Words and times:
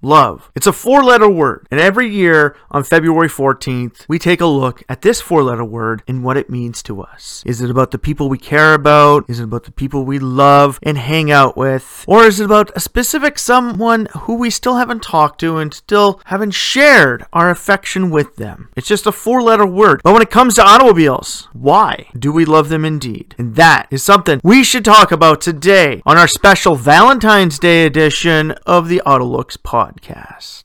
Love. 0.00 0.52
It's 0.54 0.68
a 0.68 0.72
four 0.72 1.02
letter 1.02 1.28
word. 1.28 1.66
And 1.72 1.80
every 1.80 2.08
year 2.08 2.54
on 2.70 2.84
February 2.84 3.28
14th, 3.28 4.04
we 4.06 4.16
take 4.16 4.40
a 4.40 4.46
look 4.46 4.84
at 4.88 5.02
this 5.02 5.20
four 5.20 5.42
letter 5.42 5.64
word 5.64 6.04
and 6.06 6.22
what 6.22 6.36
it 6.36 6.48
means 6.48 6.84
to 6.84 7.02
us. 7.02 7.42
Is 7.44 7.60
it 7.60 7.68
about 7.68 7.90
the 7.90 7.98
people 7.98 8.28
we 8.28 8.38
care 8.38 8.74
about? 8.74 9.24
Is 9.28 9.40
it 9.40 9.44
about 9.44 9.64
the 9.64 9.72
people 9.72 10.04
we 10.04 10.20
love 10.20 10.78
and 10.84 10.96
hang 10.98 11.32
out 11.32 11.56
with? 11.56 12.04
Or 12.06 12.24
is 12.24 12.38
it 12.38 12.44
about 12.44 12.70
a 12.76 12.80
specific 12.80 13.40
someone 13.40 14.06
who 14.20 14.34
we 14.34 14.50
still 14.50 14.76
haven't 14.76 15.02
talked 15.02 15.40
to 15.40 15.56
and 15.56 15.74
still 15.74 16.20
haven't 16.26 16.52
shared 16.52 17.26
our 17.32 17.50
affection 17.50 18.10
with 18.10 18.36
them? 18.36 18.68
It's 18.76 18.86
just 18.86 19.06
a 19.06 19.12
four 19.12 19.42
letter 19.42 19.66
word. 19.66 20.00
But 20.04 20.12
when 20.12 20.22
it 20.22 20.30
comes 20.30 20.54
to 20.54 20.64
automobiles, 20.64 21.48
why 21.52 22.06
do 22.16 22.30
we 22.30 22.44
love 22.44 22.68
them 22.68 22.84
indeed? 22.84 23.34
And 23.36 23.56
that 23.56 23.88
is 23.90 24.04
something 24.04 24.40
we 24.44 24.62
should 24.62 24.84
talk 24.84 25.10
about 25.10 25.40
today 25.40 26.02
on 26.06 26.16
our 26.16 26.28
special 26.28 26.76
Valentine's 26.76 27.58
Day 27.58 27.84
edition 27.84 28.52
of 28.64 28.88
the 28.88 29.02
Autolooks 29.04 29.56
podcast 29.56 29.87
podcast. 29.88 30.64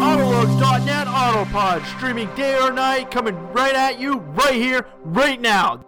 Autolooks.net 0.00 1.06
Autopod, 1.06 1.84
streaming 1.96 2.32
day 2.34 2.58
or 2.58 2.72
night, 2.72 3.10
coming 3.10 3.36
right 3.52 3.74
at 3.74 4.00
you, 4.00 4.18
right 4.18 4.54
here, 4.54 4.86
right 5.02 5.40
now. 5.40 5.84